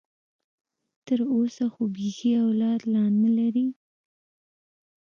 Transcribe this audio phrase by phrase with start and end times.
[1.05, 3.67] تر اوسه خو بيخي اولاد لا نه لري.